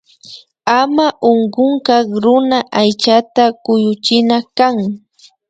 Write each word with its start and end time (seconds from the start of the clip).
Ama 0.79 1.05
unkunkak 1.31 2.07
runa 2.23 2.57
aychata 2.79 3.43
kuyuchina 3.63 4.37
kan 4.57 4.75